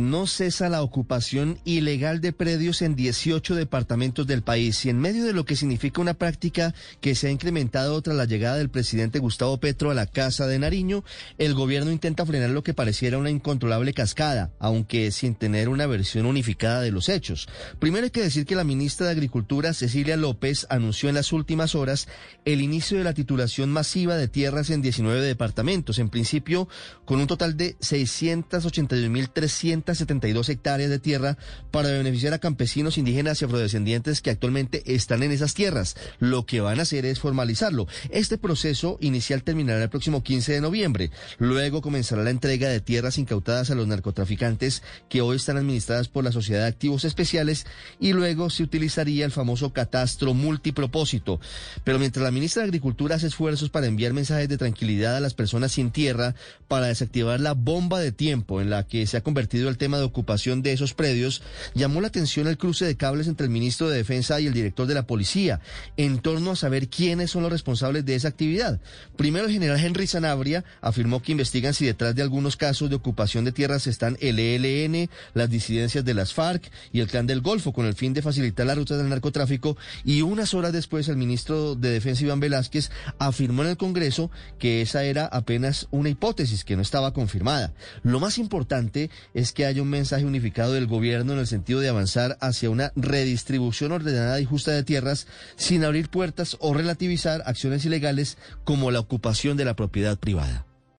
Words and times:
No 0.00 0.26
cesa 0.26 0.70
la 0.70 0.80
ocupación 0.80 1.58
ilegal 1.66 2.22
de 2.22 2.32
predios 2.32 2.80
en 2.80 2.96
18 2.96 3.54
departamentos 3.54 4.26
del 4.26 4.40
país 4.40 4.86
y 4.86 4.88
en 4.88 4.98
medio 4.98 5.22
de 5.22 5.34
lo 5.34 5.44
que 5.44 5.54
significa 5.54 6.00
una 6.00 6.14
práctica 6.14 6.74
que 7.02 7.14
se 7.14 7.26
ha 7.26 7.30
incrementado 7.30 8.00
tras 8.00 8.16
la 8.16 8.24
llegada 8.24 8.56
del 8.56 8.70
presidente 8.70 9.18
Gustavo 9.18 9.60
Petro 9.60 9.90
a 9.90 9.94
la 9.94 10.06
Casa 10.06 10.46
de 10.46 10.58
Nariño, 10.58 11.04
el 11.36 11.52
gobierno 11.52 11.90
intenta 11.90 12.24
frenar 12.24 12.48
lo 12.48 12.62
que 12.62 12.72
pareciera 12.72 13.18
una 13.18 13.28
incontrolable 13.28 13.92
cascada, 13.92 14.50
aunque 14.60 15.10
sin 15.10 15.34
tener 15.34 15.68
una 15.68 15.86
versión 15.86 16.24
unificada 16.24 16.80
de 16.80 16.90
los 16.90 17.10
hechos. 17.10 17.46
Primero 17.78 18.04
hay 18.04 18.10
que 18.10 18.22
decir 18.22 18.46
que 18.46 18.56
la 18.56 18.64
ministra 18.64 19.04
de 19.04 19.12
Agricultura, 19.12 19.74
Cecilia 19.74 20.16
López, 20.16 20.66
anunció 20.70 21.10
en 21.10 21.16
las 21.16 21.34
últimas 21.34 21.74
horas 21.74 22.08
el 22.46 22.62
inicio 22.62 22.96
de 22.96 23.04
la 23.04 23.12
titulación 23.12 23.68
masiva 23.68 24.16
de 24.16 24.28
tierras 24.28 24.70
en 24.70 24.80
19 24.80 25.20
departamentos, 25.20 25.98
en 25.98 26.08
principio 26.08 26.66
con 27.04 27.20
un 27.20 27.26
total 27.26 27.58
de 27.58 27.76
681.300 27.80 29.81
72 29.84 30.48
hectáreas 30.48 30.90
de 30.90 30.98
tierra 30.98 31.36
para 31.70 31.90
beneficiar 31.90 32.32
a 32.32 32.38
campesinos 32.38 32.98
indígenas 32.98 33.40
y 33.40 33.44
afrodescendientes 33.44 34.20
que 34.20 34.30
actualmente 34.30 34.82
están 34.94 35.22
en 35.22 35.32
esas 35.32 35.54
tierras. 35.54 35.96
Lo 36.18 36.46
que 36.46 36.60
van 36.60 36.78
a 36.78 36.82
hacer 36.82 37.04
es 37.04 37.18
formalizarlo. 37.18 37.86
Este 38.10 38.38
proceso 38.38 38.98
inicial 39.00 39.42
terminará 39.42 39.82
el 39.82 39.90
próximo 39.90 40.22
15 40.22 40.52
de 40.52 40.60
noviembre. 40.60 41.10
Luego 41.38 41.82
comenzará 41.82 42.22
la 42.22 42.30
entrega 42.30 42.68
de 42.68 42.80
tierras 42.80 43.18
incautadas 43.18 43.70
a 43.70 43.74
los 43.74 43.86
narcotraficantes 43.86 44.82
que 45.08 45.20
hoy 45.20 45.36
están 45.36 45.56
administradas 45.56 46.08
por 46.08 46.24
la 46.24 46.32
Sociedad 46.32 46.62
de 46.62 46.68
Activos 46.68 47.04
Especiales 47.04 47.66
y 48.00 48.12
luego 48.12 48.50
se 48.50 48.62
utilizaría 48.62 49.24
el 49.24 49.32
famoso 49.32 49.72
catastro 49.72 50.34
multipropósito. 50.34 51.40
Pero 51.84 51.98
mientras 51.98 52.24
la 52.24 52.30
ministra 52.30 52.62
de 52.62 52.68
Agricultura 52.68 53.16
hace 53.16 53.26
esfuerzos 53.26 53.70
para 53.70 53.86
enviar 53.86 54.12
mensajes 54.12 54.48
de 54.48 54.58
tranquilidad 54.58 55.16
a 55.16 55.20
las 55.20 55.34
personas 55.34 55.72
sin 55.72 55.90
tierra, 55.90 56.34
para 56.68 56.86
desactivar 56.86 57.40
la 57.40 57.54
bomba 57.54 58.00
de 58.00 58.12
tiempo 58.12 58.60
en 58.60 58.70
la 58.70 58.86
que 58.86 59.06
se 59.06 59.16
ha 59.16 59.22
convertido 59.22 59.68
el 59.72 59.78
tema 59.78 59.98
de 59.98 60.04
ocupación 60.04 60.62
de 60.62 60.72
esos 60.72 60.94
predios, 60.94 61.42
llamó 61.74 62.00
la 62.00 62.08
atención 62.08 62.46
el 62.46 62.58
cruce 62.58 62.84
de 62.84 62.96
cables 62.96 63.26
entre 63.26 63.46
el 63.46 63.50
ministro 63.52 63.88
de 63.88 63.96
Defensa 63.96 64.40
y 64.40 64.46
el 64.46 64.54
director 64.54 64.86
de 64.86 64.94
la 64.94 65.06
policía 65.06 65.60
en 65.96 66.20
torno 66.20 66.52
a 66.52 66.56
saber 66.56 66.88
quiénes 66.88 67.30
son 67.30 67.42
los 67.42 67.52
responsables 67.52 68.04
de 68.04 68.14
esa 68.14 68.28
actividad. 68.28 68.80
Primero, 69.16 69.46
el 69.46 69.52
general 69.52 69.80
Henry 69.80 70.06
Sanabria 70.06 70.64
afirmó 70.80 71.22
que 71.22 71.32
investigan 71.32 71.74
si 71.74 71.86
detrás 71.86 72.14
de 72.14 72.22
algunos 72.22 72.56
casos 72.56 72.90
de 72.90 72.96
ocupación 72.96 73.44
de 73.44 73.52
tierras 73.52 73.86
están 73.86 74.16
el 74.20 74.38
ELN, 74.38 75.10
las 75.34 75.50
disidencias 75.50 76.04
de 76.04 76.14
las 76.14 76.34
FARC 76.34 76.70
y 76.92 77.00
el 77.00 77.08
clan 77.08 77.26
del 77.26 77.40
Golfo 77.40 77.72
con 77.72 77.86
el 77.86 77.94
fin 77.94 78.12
de 78.12 78.22
facilitar 78.22 78.66
la 78.66 78.74
ruta 78.74 78.96
del 78.96 79.08
narcotráfico 79.08 79.76
y 80.04 80.22
unas 80.22 80.54
horas 80.54 80.72
después 80.72 81.08
el 81.08 81.16
ministro 81.16 81.74
de 81.74 81.90
Defensa 81.90 82.24
Iván 82.24 82.40
Velázquez 82.40 82.90
afirmó 83.18 83.62
en 83.62 83.70
el 83.70 83.76
Congreso 83.76 84.30
que 84.58 84.82
esa 84.82 85.04
era 85.04 85.26
apenas 85.26 85.88
una 85.90 86.08
hipótesis 86.08 86.64
que 86.64 86.76
no 86.76 86.82
estaba 86.82 87.12
confirmada. 87.12 87.72
Lo 88.02 88.20
más 88.20 88.38
importante 88.38 89.10
es 89.34 89.52
que 89.62 89.66
haya 89.66 89.82
un 89.82 89.90
mensaje 89.90 90.24
unificado 90.24 90.72
del 90.72 90.88
gobierno 90.88 91.34
en 91.34 91.38
el 91.38 91.46
sentido 91.46 91.78
de 91.78 91.88
avanzar 91.88 92.36
hacia 92.40 92.68
una 92.68 92.90
redistribución 92.96 93.92
ordenada 93.92 94.40
y 94.40 94.44
justa 94.44 94.72
de 94.72 94.82
tierras 94.82 95.28
sin 95.54 95.84
abrir 95.84 96.08
puertas 96.08 96.56
o 96.58 96.74
relativizar 96.74 97.44
acciones 97.46 97.84
ilegales 97.84 98.38
como 98.64 98.90
la 98.90 98.98
ocupación 98.98 99.56
de 99.56 99.64
la 99.64 99.76
propiedad 99.76 100.18
privada. 100.18 100.66